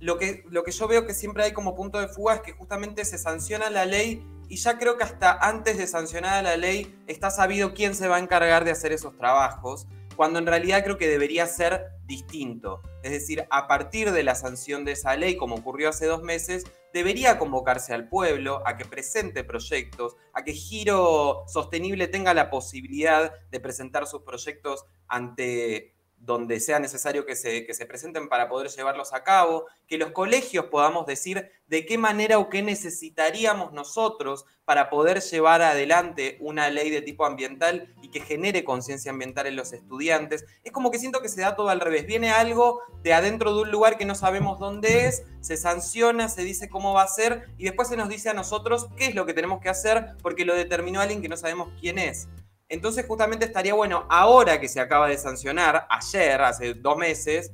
[0.00, 2.52] lo que, lo que yo veo que siempre hay como punto de fuga es que
[2.52, 6.98] justamente se sanciona la ley y ya creo que hasta antes de sancionar la ley
[7.06, 9.86] está sabido quién se va a encargar de hacer esos trabajos,
[10.18, 12.82] cuando en realidad creo que debería ser distinto.
[13.04, 16.64] Es decir, a partir de la sanción de esa ley, como ocurrió hace dos meses,
[16.92, 23.32] debería convocarse al pueblo a que presente proyectos, a que Giro Sostenible tenga la posibilidad
[23.52, 28.68] de presentar sus proyectos ante donde sea necesario que se, que se presenten para poder
[28.70, 34.44] llevarlos a cabo, que los colegios podamos decir de qué manera o qué necesitaríamos nosotros
[34.64, 39.56] para poder llevar adelante una ley de tipo ambiental y que genere conciencia ambiental en
[39.56, 40.44] los estudiantes.
[40.64, 42.06] Es como que siento que se da todo al revés.
[42.06, 46.42] Viene algo de adentro de un lugar que no sabemos dónde es, se sanciona, se
[46.42, 49.24] dice cómo va a ser y después se nos dice a nosotros qué es lo
[49.24, 52.28] que tenemos que hacer porque lo determinó alguien que no sabemos quién es.
[52.68, 57.52] Entonces justamente estaría bueno, ahora que se acaba de sancionar, ayer, hace dos meses,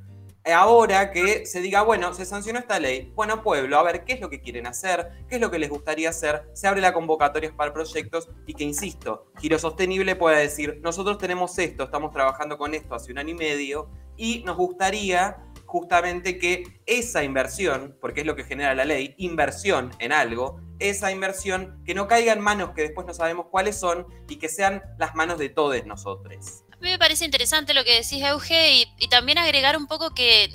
[0.53, 4.20] ahora que se diga, bueno, se sancionó esta ley, bueno, pueblo, a ver qué es
[4.20, 7.55] lo que quieren hacer, qué es lo que les gustaría hacer, se abre la convocatoria
[7.57, 12.74] para proyectos y que, insisto, Giro Sostenible pueda decir, nosotros tenemos esto, estamos trabajando con
[12.74, 18.27] esto hace un año y medio y nos gustaría justamente que esa inversión, porque es
[18.27, 22.70] lo que genera la ley, inversión en algo, esa inversión que no caiga en manos
[22.75, 26.64] que después no sabemos cuáles son y que sean las manos de todos nosotros.
[26.73, 30.51] A mí me parece interesante lo que decís, Euge, y, también agregar un poco que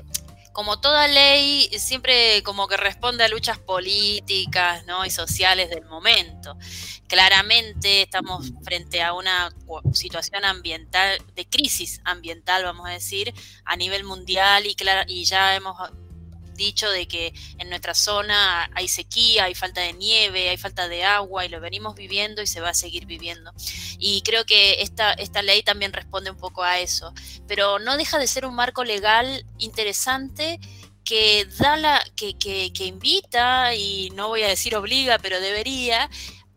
[0.51, 5.05] como toda ley, siempre como que responde a luchas políticas ¿no?
[5.05, 6.57] y sociales del momento.
[7.07, 9.49] Claramente estamos frente a una
[9.93, 14.75] situación ambiental, de crisis ambiental, vamos a decir, a nivel mundial y,
[15.07, 15.77] y ya hemos
[16.59, 21.03] dicho de que en nuestra zona hay sequía, hay falta de nieve, hay falta de
[21.03, 23.51] agua y lo venimos viviendo y se va a seguir viviendo.
[23.97, 27.11] Y creo que esta, esta ley también responde un poco a eso,
[27.47, 30.59] pero no deja de ser un marco legal interesante
[31.03, 36.07] que da la, que, que, que invita, y no voy a decir obliga, pero debería,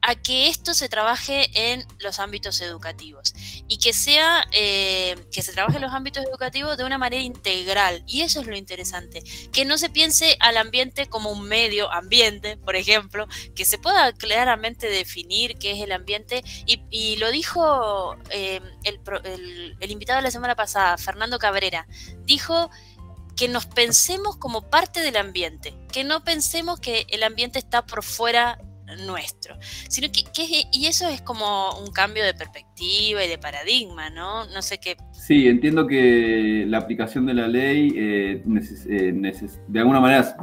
[0.02, 3.34] a que esto se trabaje en los ámbitos educativos
[3.68, 8.02] y que sea eh, que se trabaje en los ámbitos educativos de una manera integral.
[8.06, 12.56] Y eso es lo interesante que no se piense al ambiente como un medio ambiente
[12.56, 16.42] por ejemplo que se pueda claramente definir qué es el ambiente.
[16.66, 21.86] Y, lo dijo eh, el, el invitado de la semana pasada Fernando Cabrera
[22.24, 22.70] dijo
[23.36, 28.02] que nos pensemos como parte del ambiente, que no pensemos que el ambiente está por
[28.02, 28.58] fuera
[28.96, 29.56] nuestro,
[29.88, 30.22] sino que,
[30.72, 34.46] y eso es como un cambio de perspectiva y de paradigma, ¿no?
[34.46, 34.96] No sé qué.
[35.12, 38.42] Sí, entiendo que la aplicación de la ley eh,
[38.88, 39.32] eh,
[39.68, 40.36] de alguna manera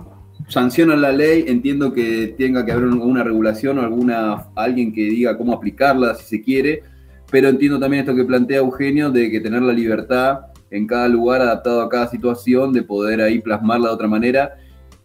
[0.47, 5.37] sanciona la ley, entiendo que tenga que haber una regulación o alguna alguien que diga
[5.37, 6.83] cómo aplicarla si se quiere,
[7.31, 10.39] pero entiendo también esto que plantea Eugenio de que tener la libertad
[10.71, 14.55] en cada lugar adaptado a cada situación, de poder ahí plasmarla de otra manera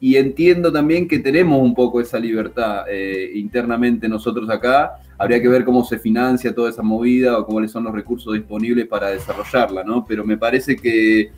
[0.00, 4.92] y entiendo también que tenemos un poco esa libertad eh, internamente nosotros acá.
[5.16, 8.86] Habría que ver cómo se financia toda esa movida o cuáles son los recursos disponibles
[8.86, 10.04] para desarrollarla, ¿no?
[10.04, 11.30] Pero me parece que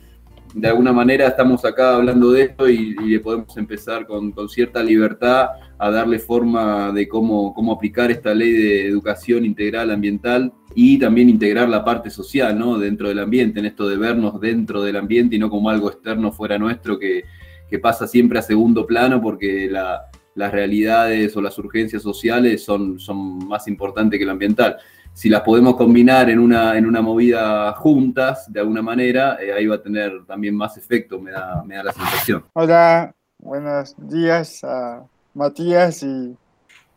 [0.53, 4.81] de alguna manera estamos acá hablando de esto y, le podemos empezar con, con, cierta
[4.81, 10.97] libertad a darle forma de cómo, cómo aplicar esta ley de educación integral ambiental y
[10.97, 12.77] también integrar la parte social, ¿no?
[12.77, 16.31] Dentro del ambiente, en esto de vernos dentro del ambiente y no como algo externo
[16.31, 17.23] fuera nuestro que
[17.69, 23.47] que pasa siempre a segundo plano porque las realidades o las urgencias sociales son, son
[23.47, 24.77] más importantes que lo ambiental.
[25.13, 29.65] Si las podemos combinar en una, en una movida juntas, de alguna manera, eh, ahí
[29.65, 32.45] va a tener también más efecto, me da, me da la sensación.
[32.53, 35.03] Hola, buenos días a
[35.33, 36.37] Matías y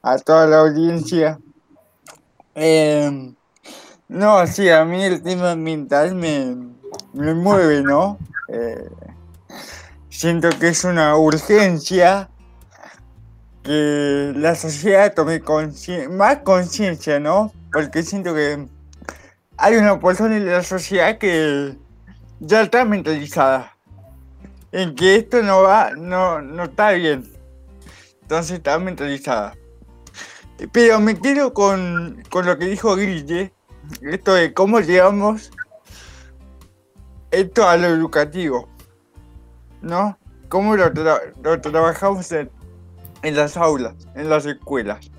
[0.03, 1.41] a toda la audiencia.
[2.55, 3.35] Em,
[4.09, 6.57] no, sí, a mí el tema ambiental me,
[7.15, 8.19] me mueve, ¿no?
[8.49, 8.89] Eh,
[10.21, 12.29] siento que es una urgencia
[13.63, 15.43] que la sociedad tome
[16.11, 17.55] más conciencia, ¿no?
[17.73, 18.69] Porque siento que
[19.57, 21.75] hay una persona en la sociedad que
[22.39, 23.75] ya está mentalizada
[24.73, 27.27] en que esto no va, no, no está bien.
[28.21, 29.55] Entonces está mentalizada.
[30.71, 33.55] Pero me quedo con, con lo que dijo Grille,
[34.03, 35.51] esto de cómo llevamos
[37.31, 38.70] esto a lo educativo.
[39.83, 40.19] ¿No?
[40.49, 40.93] ¿Cómo lo,
[41.61, 42.51] trabajamos en,
[43.23, 45.11] las aulas, en las escuelas?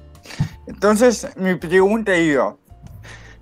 [0.67, 2.58] Entonces, mi pregunta iba,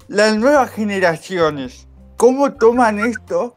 [0.08, 3.56] las nuevas generaciones, ¿cómo toman esto?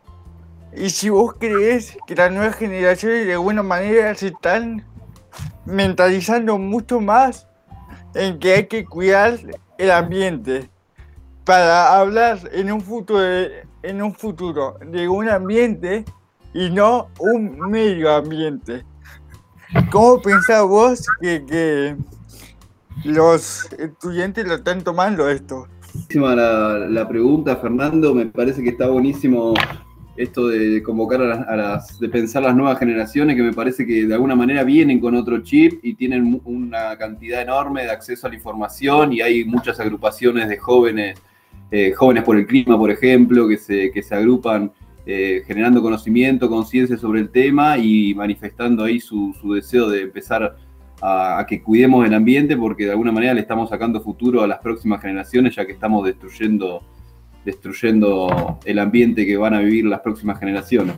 [0.75, 4.85] Y si vos crees que las nuevas generaciones de alguna manera se están
[5.67, 7.47] mentalizando mucho más
[8.15, 9.39] en que hay que cuidar
[9.79, 10.71] el ambiente
[11.45, 13.23] para hablar en un futuro
[13.83, 16.05] en un futuro de un ambiente
[16.55, 18.85] y no un medio ambiente.
[19.91, 21.97] ¿Cómo pensás vos que, que
[23.05, 25.67] los estudiantes lo están tomando esto?
[26.11, 28.15] La, la pregunta, Fernando.
[28.15, 29.55] Me parece que está buenísimo
[30.17, 34.15] esto de convocar a las, de pensar las nuevas generaciones, que me parece que de
[34.15, 38.37] alguna manera vienen con otro chip y tienen una cantidad enorme de acceso a la
[38.37, 41.19] información y hay muchas agrupaciones de jóvenes,
[41.71, 44.71] eh, jóvenes por el clima, por ejemplo, que se, que se agrupan
[45.07, 50.57] eh, generando conocimiento, conciencia sobre el tema y manifestando ahí su, deseo de empezar
[51.01, 54.47] a, a que cuidemos el ambiente porque de alguna manera le estamos sacando futuro a
[54.47, 56.83] las próximas generaciones ya que estamos destruyendo
[57.45, 60.97] destruyendo el ambiente que van a vivir las próximas generaciones.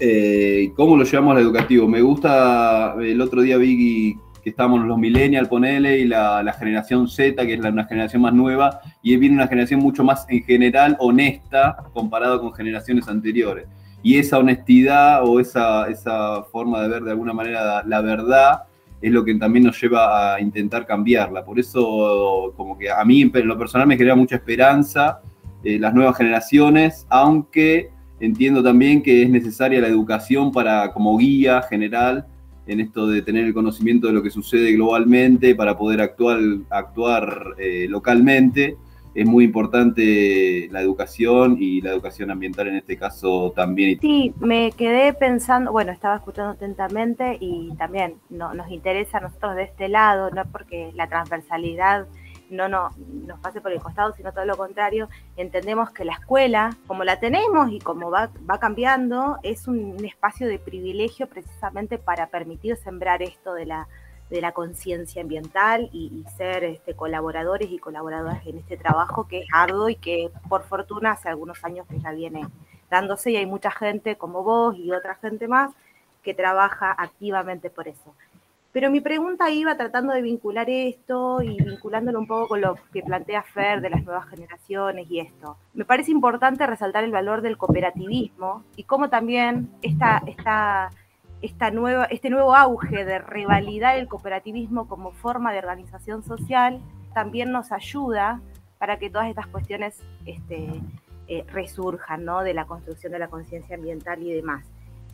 [0.00, 1.86] Eh, ¿Cómo lo llevamos al educativo?
[1.86, 7.46] Me gusta, el otro día vi que estábamos los millennials, ponele, y la, generación Z,
[7.46, 10.96] que es la, una generación más nueva, y viene una generación mucho más en general
[10.98, 13.66] honesta comparado con generaciones anteriores.
[14.02, 18.64] Y esa honestidad o esa, esa forma de ver de alguna manera la verdad
[19.00, 21.44] es lo que también nos lleva a intentar cambiarla.
[21.44, 25.20] Por eso, como que a mí en lo personal me genera mucha esperanza
[25.64, 31.62] eh, las nuevas generaciones, aunque entiendo también que es necesaria la educación para como guía
[31.62, 32.26] general
[32.66, 36.38] en esto de tener el conocimiento de lo que sucede globalmente para poder actuar,
[36.70, 38.76] actuar eh, localmente.
[39.14, 43.98] Es muy importante la educación y la educación ambiental en este caso también.
[44.00, 49.56] Sí, me quedé pensando, bueno, estaba escuchando atentamente y también no, nos interesa a nosotros
[49.56, 52.06] de este lado, no porque la transversalidad
[52.52, 52.90] no, no
[53.26, 57.18] nos pase por el costado, sino todo lo contrario, entendemos que la escuela, como la
[57.18, 63.22] tenemos y como va, va cambiando, es un, espacio de privilegio precisamente para permitir sembrar
[63.22, 63.88] esto de la,
[64.30, 69.40] de la conciencia ambiental y, y ser este, colaboradores y colaboradoras en este trabajo que
[69.40, 72.46] es arduo y que por fortuna hace algunos años que ya viene
[72.90, 75.70] dándose y hay mucha gente como vos y otra gente más
[76.22, 78.14] que trabaja activamente por eso.
[78.72, 83.02] Pero mi pregunta iba tratando de vincular esto y vinculándolo un poco con lo que
[83.02, 85.58] plantea Fer de las nuevas generaciones y esto.
[85.74, 90.22] Me parece importante resaltar el valor del cooperativismo y cómo también esta,
[91.70, 96.80] nueva, este nuevo auge de revalidar el cooperativismo como forma de organización social
[97.12, 98.40] también nos ayuda
[98.78, 100.80] para que todas estas cuestiones este,
[101.28, 102.42] eh, resurjan, ¿no?
[102.42, 104.64] De la construcción de la conciencia ambiental y demás.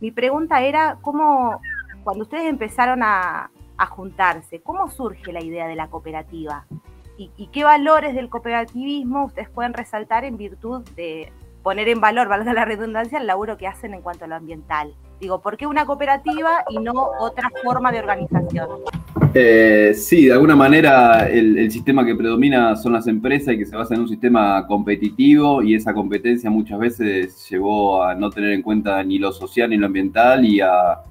[0.00, 1.60] Mi pregunta era, ¿cómo,
[2.04, 3.50] cuando ustedes empezaron a,
[3.90, 6.66] juntarse, ¿cómo surge la idea de la cooperativa?
[7.16, 11.32] ¿Y, ¿Y, qué valores del cooperativismo ustedes pueden resaltar en virtud de
[11.62, 14.94] poner en valor, valga la redundancia, el laburo que hacen en cuanto a lo ambiental?
[15.20, 18.68] Digo, ¿por qué una cooperativa y no otra forma de organización?
[19.34, 23.76] Eh, sí, de alguna manera el, sistema que predomina son las empresas y que se
[23.76, 28.62] basa en un sistema competitivo y esa competencia muchas veces llevó a no tener en
[28.62, 31.02] cuenta ni lo social ni lo ambiental y a,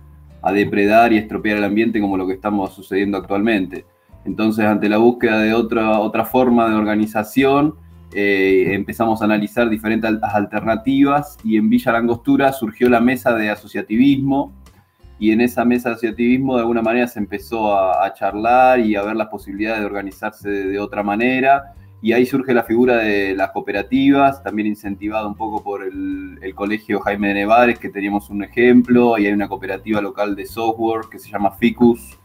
[0.41, 3.86] a depredar y estropear el ambiente como lo que estamos sucediendo actualmente.
[4.26, 7.76] Entonces, ante la búsqueda de otra, otra forma de organización,
[8.13, 14.54] eh, empezamos a analizar diferentes alternativas y en Villa Langostura surgió la mesa de asociativismo
[15.19, 19.02] y en esa mesa de asociativismo de alguna manera se empezó a, charlar y a
[19.04, 23.51] ver las posibilidades de organizarse de, otra manera y ahí surge la figura de las
[23.51, 28.43] cooperativas, también incentivado un poco por el, el colegio Jaime de Nevares, que teníamos un
[28.43, 32.17] ejemplo, y hay una cooperativa local de software que se llama Ficus,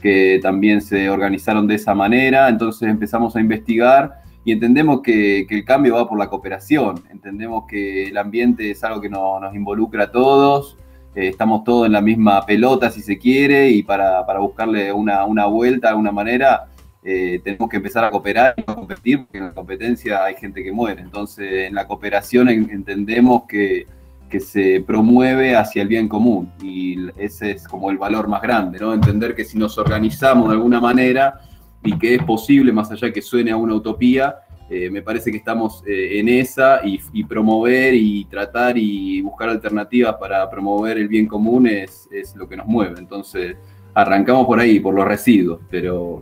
[0.00, 5.56] que también se organizaron de esa manera, entonces empezamos a investigar y entendemos que, que,
[5.56, 9.54] el cambio va por la cooperación, entendemos que el ambiente es algo que no, nos
[9.54, 10.76] involucra a todos,
[11.14, 15.24] eh, estamos todos en la misma pelota si se quiere y para, para buscarle una,
[15.24, 16.66] una, vuelta de alguna manera
[17.10, 20.62] eh, tenemos que empezar a cooperar y no competir porque en la competencia hay gente
[20.62, 23.86] que muere, entonces en la cooperación en, entendemos que,
[24.28, 28.78] que se promueve hacia el bien común y ese es como el valor más grande,
[28.78, 28.92] ¿no?
[28.92, 31.40] entender que si nos organizamos de alguna manera
[31.82, 34.36] y que es posible, más allá que suene a una utopía,
[34.68, 39.48] eh, me parece que estamos eh, en esa y, y, promover y tratar y buscar
[39.48, 42.96] alternativas para promover el bien común es, es, lo que nos mueve.
[42.98, 43.56] Entonces,
[43.94, 46.20] arrancamos por ahí, por los residuos, pero,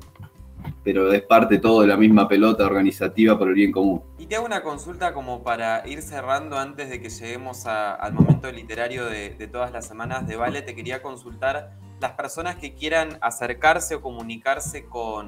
[0.83, 4.03] pero es parte todo de la misma pelota organizativa por el bien común.
[4.19, 8.13] Y te hago una consulta como para ir cerrando antes de que lleguemos a, al
[8.13, 12.75] momento literario de, de todas las semanas de Vale, te quería consultar las personas que
[12.75, 15.27] quieran acercarse o comunicarse con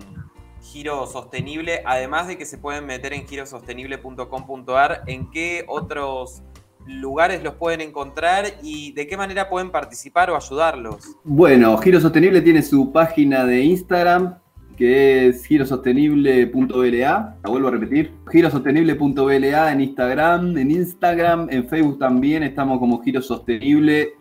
[0.62, 6.42] Giro Sostenible, además de que se pueden meter en girosostenible.com.ar, ¿en qué otros
[6.86, 11.16] lugares los pueden encontrar y de qué manera pueden participar o ayudarlos?
[11.24, 14.38] Bueno, Giro Sostenible tiene su página de Instagram,
[14.78, 22.44] que es girosostenible.bla, la vuelvo a repetir, girosostenible.bla en Instagram, en Instagram, en Facebook también
[22.44, 24.12] estamos como Giro Sostenible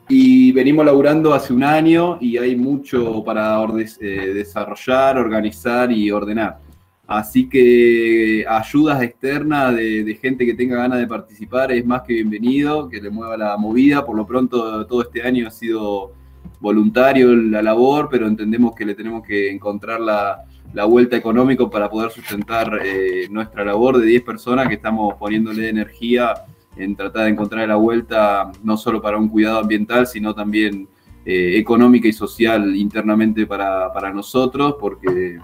[0.07, 3.61] Y venimos laburando hace un año y hay mucho para
[3.99, 6.59] eh, desarrollar, organizar y ordenar.
[7.05, 12.87] Así que ayudas externas de, gente que tenga ganas de participar es más que bienvenido,
[12.87, 14.05] que le mueva la movida.
[14.05, 16.13] Por lo pronto todo este año ha sido
[16.59, 20.43] voluntario la labor, pero entendemos que le tenemos que encontrar la,
[20.85, 26.35] vuelta económica para poder sustentar eh, nuestra labor de 10 personas que estamos poniéndole energía
[26.75, 30.87] en tratar de encontrar la vuelta no solo para un cuidado ambiental, sino también
[31.25, 35.39] eh, económica y social internamente para, para, nosotros, porque,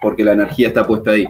[0.00, 1.28] porque la energía está puesta ahí.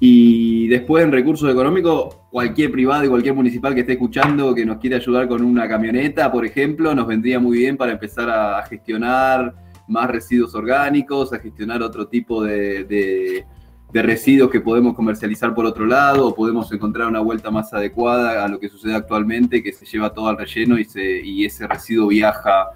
[0.00, 4.78] Y después en recursos económicos, cualquier privado y cualquier municipal que esté escuchando que nos
[4.78, 9.54] quiera ayudar con una camioneta, por ejemplo, nos vendría muy bien para empezar a gestionar
[9.86, 13.46] más residuos orgánicos, a gestionar otro tipo de,
[13.92, 18.48] residuos que podemos comercializar por otro lado, o podemos encontrar una vuelta más adecuada a
[18.48, 22.08] lo que sucede actualmente, que se lleva todo al relleno y, se, y ese residuo
[22.08, 22.70] viaja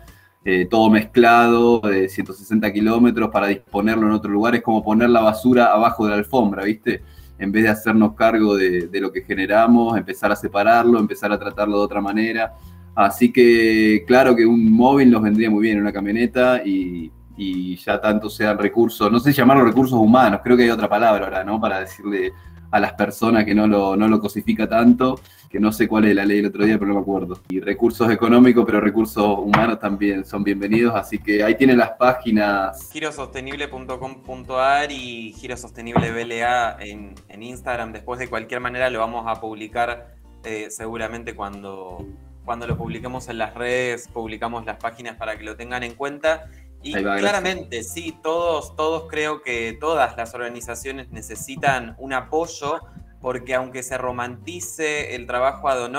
[0.45, 4.55] eh, todo mezclado, de 160 kilómetros, para disponerlo en otro lugar.
[4.55, 7.03] Es como poner la basura abajo de la alfombra, ¿viste?
[7.39, 11.78] En vez de hacernos cargo de, lo que generamos, empezar a separarlo, empezar a tratarlo
[11.78, 12.55] de otra manera.
[12.95, 18.01] Así que claro que un móvil nos vendría muy bien, una camioneta y, y ya
[18.01, 21.61] tanto sean recursos, no sé llamarlo recursos humanos, creo que hay otra palabra ahora, ¿no?
[21.61, 22.32] Para decirle
[22.70, 26.14] a las personas que no lo, no lo cosifica tanto, que no sé cuál es
[26.14, 27.40] la ley el otro día, pero no me acuerdo.
[27.49, 32.90] Y recursos económicos, pero recursos humanos también son bienvenidos, así que ahí tienen las páginas.
[32.92, 37.92] girosostenible.com.ar y girosostenible.bla en, en Instagram.
[37.92, 42.07] Después de cualquier manera lo vamos a publicar eh, seguramente cuando,
[42.44, 46.49] cuando lo publiquemos en las redes, publicamos las páginas para que lo tengan en cuenta.
[46.82, 52.80] Y claramente, sí, todos, todos creo que todas las organizaciones necesitan un apoyo,
[53.21, 55.91] porque aunque se romantice el trabajo ad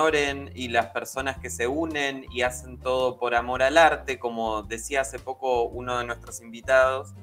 [0.56, 5.02] y las personas que se unen y hacen todo por amor al arte, como decía
[5.02, 7.14] hace poco uno de nuestros invitados,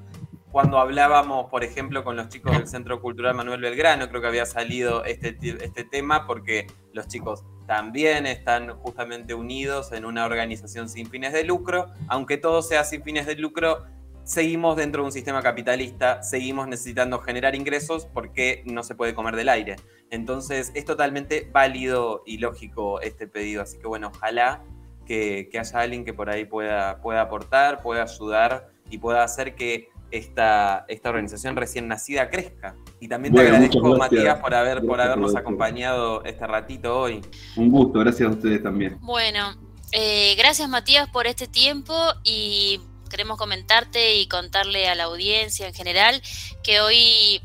[0.51, 4.45] cuando hablábamos, por ejemplo, con los chicos del Centro Cultural Manuel Belgrano, creo que había
[4.45, 11.09] salido este, este tema porque los chicos también están justamente unidos en una organización sin
[11.09, 11.87] fines de lucro.
[12.07, 13.85] Aunque todo sea sin fines de lucro,
[14.27, 19.37] seguimos dentro de un sistema capitalista, seguimos necesitando generar ingresos porque no se puede comer
[19.37, 19.77] del aire.
[20.11, 23.61] Entonces es totalmente válido y lógico este pedido.
[23.61, 24.63] Así que bueno, ojalá
[25.05, 29.89] que, haya alguien que por ahí pueda, pueda aportar, pueda ayudar y pueda hacer que
[30.11, 32.75] esta, esta organización recién nacida crezca.
[32.99, 37.21] Y también te agradezco, Matías, por, haber, por habernos acompañado este ratito hoy.
[37.55, 38.97] Un gusto, gracias a ustedes también.
[38.99, 39.55] Bueno,
[39.93, 41.93] eh, gracias Matías por este tiempo
[42.25, 46.21] y queremos comentarte y contarle a la audiencia en general
[46.63, 47.41] que hoy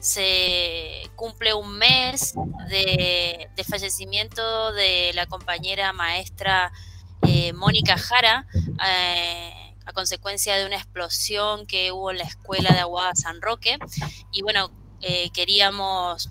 [0.00, 2.34] se cumple un mes
[2.68, 6.72] de, fallecimiento de la compañera maestra
[7.22, 8.46] eh, Mónica Jara.
[8.86, 13.78] Eh, a consecuencia de una explosión que hubo en la escuela de Aguada San Roque.
[14.30, 14.70] Y bueno,
[15.00, 16.30] eh, queríamos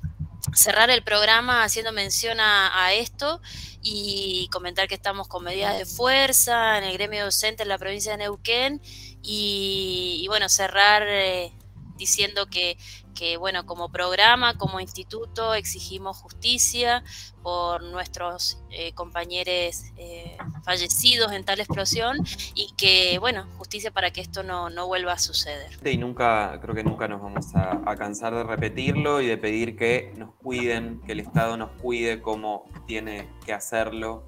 [0.53, 3.41] cerrar el programa haciendo mención a, esto
[3.81, 8.13] y comentar que estamos con medidas de fuerza en el gremio docente en la provincia
[8.13, 8.81] de Neuquén
[9.21, 11.53] y, bueno, cerrar eh,
[11.97, 12.77] diciendo que
[13.17, 17.03] que, bueno, como programa, como instituto, exigimos justicia
[17.41, 22.17] por nuestros eh, compañeros eh, fallecidos en tal explosión
[22.53, 25.71] y que, bueno, justicia para que esto no, vuelva a suceder.
[25.83, 30.13] Y nunca, creo que nunca nos vamos a, cansar de repetirlo y de pedir que
[30.15, 34.23] nos cuiden, que el Estado nos cuide como tiene que hacerlo.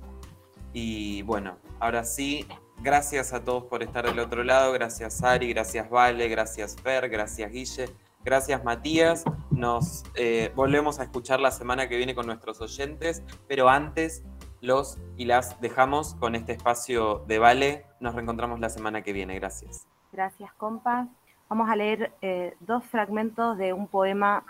[0.73, 2.47] Y bueno, ahora sí,
[2.81, 7.51] gracias a todos por estar del otro lado, gracias Ari, gracias Vale, gracias Fer, gracias
[7.51, 7.87] Guille.
[8.23, 9.23] Gracias Matías.
[9.49, 14.23] Nos eh, volvemos a escuchar la semana que viene con nuestros oyentes, pero antes
[14.61, 17.85] los y las dejamos con este espacio de Vale.
[18.01, 19.35] Nos reencontramos la semana que viene.
[19.35, 19.87] Gracias.
[20.11, 21.07] Gracias, compas.
[21.47, 24.43] Vamos a leer eh, dos fragmentos de un poema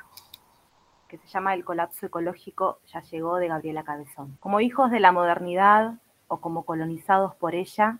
[1.07, 4.37] que se llama El colapso ecológico ya llegó de Gabriela Cabezón.
[4.39, 7.99] Como hijos de la modernidad o como colonizados por ella,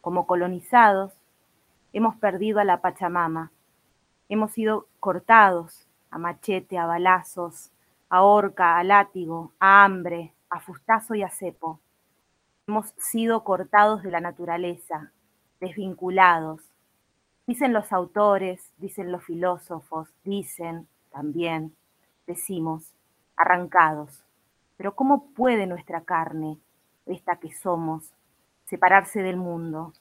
[0.00, 1.12] como colonizados,
[1.92, 3.50] hemos perdido a la Pachamama,
[4.30, 7.72] Hemos sido cortados a machete, a balazos,
[8.08, 11.80] a horca, a látigo, a hambre, a fustazo y a cepo.
[12.68, 15.10] Hemos sido cortados de la naturaleza,
[15.58, 16.62] desvinculados.
[17.48, 21.74] Dicen los autores, dicen los filósofos, dicen también,
[22.28, 22.94] decimos,
[23.34, 24.22] arrancados.
[24.76, 26.60] Pero ¿cómo puede nuestra carne,
[27.04, 28.12] esta que somos,
[28.70, 29.92] separarse del mundo,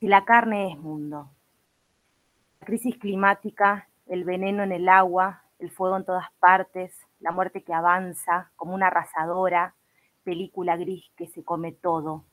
[0.00, 1.30] si la carne es mundo?
[2.60, 7.62] La crisis climática, el veneno en el agua, el fuego en todas partes, la muerte
[7.62, 9.76] que avanza como una arrasadora,
[10.24, 12.24] película gris que se come todo,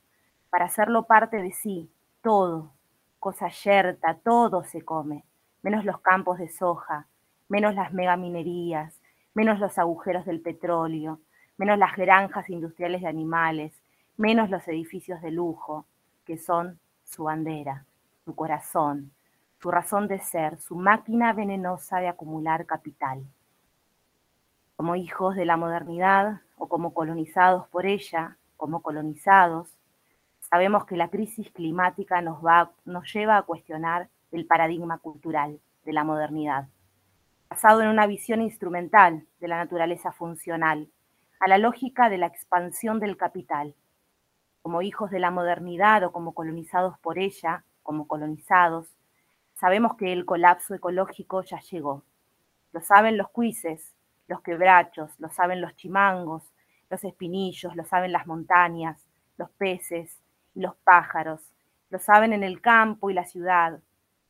[0.49, 1.91] para hacerlo parte de sí,
[2.23, 2.73] todo,
[3.19, 5.23] cosa yerta, todo se come,
[5.61, 7.05] menos los campos de soja,
[7.47, 8.99] menos las megaminerías,
[9.35, 11.19] menos los agujeros del petróleo,
[11.57, 13.84] menos las granjas industriales de animales,
[14.17, 15.85] menos los edificios de lujo,
[16.25, 17.85] que son su bandera,
[18.23, 19.11] su corazón,
[19.61, 23.25] su razón de ser, su máquina venenosa de acumular capital.
[24.75, 29.69] Como hijos de la modernidad o como colonizados por ella, como colonizados,
[30.39, 35.93] sabemos que la crisis climática nos, va, nos lleva a cuestionar el paradigma cultural de
[35.93, 36.67] la modernidad,
[37.49, 40.89] basado en una visión instrumental de la naturaleza funcional,
[41.39, 43.75] a la lógica de la expansión del capital.
[44.65, 48.87] Como hijos de la modernidad o como colonizados por ella, como colonizados,
[49.53, 52.01] sabemos que el colapso ecológico ya llegó.
[52.71, 53.93] Lo saben los cuises,
[54.27, 56.51] los quebrachos, lo saben los chimangos,
[56.89, 59.05] los espinillos, lo saben las montañas,
[59.37, 60.19] los peces
[60.55, 61.53] y los pájaros,
[61.91, 63.79] lo saben en el campo y la ciudad.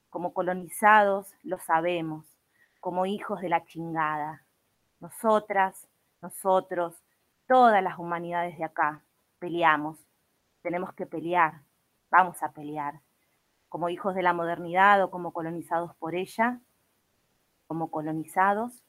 [0.09, 2.25] Como colonizados lo sabemos,
[2.81, 4.43] como hijos de la chingada.
[4.99, 5.87] Nosotras,
[6.21, 6.93] nosotros,
[7.47, 9.01] todas las humanidades de acá,
[9.39, 10.05] peleamos.
[10.65, 11.61] Tenemos que pelear,
[12.09, 12.99] vamos a pelear.
[13.69, 16.59] Como hijos de la modernidad o como colonizados por ella,
[17.67, 18.83] como colonizados,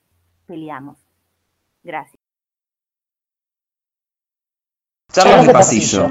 [0.47, 0.99] peleamos.
[1.83, 2.19] Gracias.
[5.13, 6.07] Charlas de pasillo.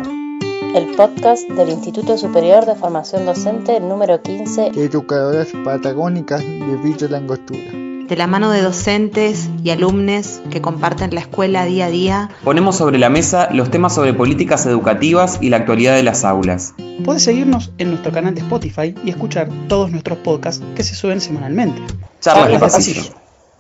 [0.76, 4.68] El podcast del Instituto Superior de Formación Docente número 15.
[4.76, 7.85] Educadoras patagónicas de Villa Langostura.
[8.08, 12.76] De la mano de docentes y alumnos que comparten la escuela día a día, Ponemos
[12.78, 16.76] sobre la mesa los temas sobre políticas educativas y la actualidad de las aulas.
[17.03, 21.20] Puedes seguirnos en nuestro canal de Spotify y escuchar todos nuestros podcasts que se suben
[21.20, 21.82] semanalmente.
[22.22, 23.24] Charlas de pasillo.